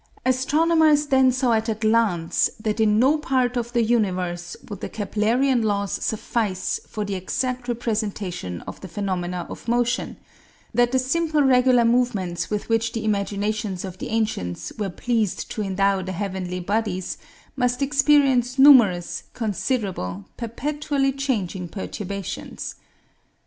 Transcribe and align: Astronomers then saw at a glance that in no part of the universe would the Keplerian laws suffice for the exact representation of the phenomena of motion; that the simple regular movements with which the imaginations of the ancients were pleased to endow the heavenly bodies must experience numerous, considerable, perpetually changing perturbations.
Astronomers 0.25 1.05
then 1.05 1.31
saw 1.31 1.53
at 1.53 1.69
a 1.69 1.75
glance 1.75 2.49
that 2.59 2.79
in 2.79 2.97
no 2.97 3.19
part 3.19 3.55
of 3.55 3.71
the 3.71 3.83
universe 3.83 4.57
would 4.67 4.81
the 4.81 4.89
Keplerian 4.89 5.61
laws 5.63 5.91
suffice 5.91 6.79
for 6.87 7.05
the 7.05 7.13
exact 7.13 7.67
representation 7.67 8.61
of 8.61 8.81
the 8.81 8.87
phenomena 8.87 9.45
of 9.47 9.67
motion; 9.67 10.17
that 10.73 10.91
the 10.91 10.97
simple 10.97 11.43
regular 11.43 11.85
movements 11.85 12.49
with 12.49 12.67
which 12.67 12.93
the 12.93 13.05
imaginations 13.05 13.85
of 13.85 13.99
the 13.99 14.09
ancients 14.09 14.73
were 14.79 14.89
pleased 14.89 15.51
to 15.51 15.61
endow 15.61 16.01
the 16.01 16.13
heavenly 16.13 16.59
bodies 16.59 17.19
must 17.55 17.83
experience 17.83 18.57
numerous, 18.57 19.25
considerable, 19.35 20.25
perpetually 20.35 21.11
changing 21.11 21.67
perturbations. 21.67 22.73